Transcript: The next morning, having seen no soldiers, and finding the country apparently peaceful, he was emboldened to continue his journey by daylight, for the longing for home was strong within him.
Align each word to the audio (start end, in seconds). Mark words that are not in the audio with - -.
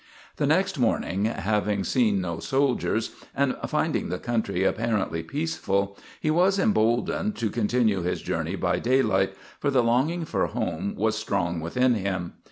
The 0.37 0.47
next 0.47 0.79
morning, 0.79 1.25
having 1.25 1.83
seen 1.83 2.21
no 2.21 2.39
soldiers, 2.39 3.11
and 3.35 3.55
finding 3.67 4.09
the 4.09 4.17
country 4.17 4.63
apparently 4.63 5.21
peaceful, 5.21 5.95
he 6.19 6.31
was 6.31 6.57
emboldened 6.57 7.35
to 7.35 7.51
continue 7.51 8.01
his 8.01 8.23
journey 8.23 8.55
by 8.55 8.79
daylight, 8.79 9.35
for 9.59 9.69
the 9.69 9.83
longing 9.83 10.25
for 10.25 10.47
home 10.47 10.95
was 10.97 11.15
strong 11.15 11.59
within 11.59 11.93
him. 11.93 12.33